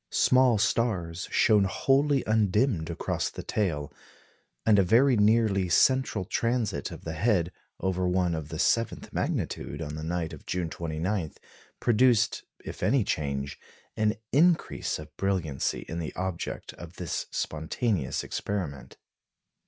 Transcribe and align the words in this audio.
Small 0.09 0.57
stars 0.57 1.27
shone 1.29 1.65
wholly 1.65 2.23
undimmed 2.25 2.89
across 2.89 3.29
the 3.29 3.43
tail, 3.43 3.93
and 4.65 4.79
a 4.79 4.83
very 4.83 5.15
nearly 5.15 5.69
central 5.69 6.25
transit 6.25 6.89
of 6.89 7.03
the 7.03 7.13
head 7.13 7.51
over 7.79 8.07
one 8.07 8.33
of 8.33 8.49
the 8.49 8.57
seventh 8.57 9.13
magnitude 9.13 9.79
on 9.79 9.93
the 9.93 10.03
night 10.03 10.33
of 10.33 10.47
June 10.47 10.71
29, 10.71 11.33
produced 11.79 12.43
if 12.65 12.81
any 12.81 13.03
change 13.03 13.59
an 13.95 14.15
increase 14.31 14.97
of 14.97 15.15
brilliancy 15.17 15.85
in 15.87 15.99
the 15.99 16.15
object 16.15 16.73
of 16.73 16.95
this 16.95 17.27
spontaneous 17.29 18.23
experiment. 18.23 18.97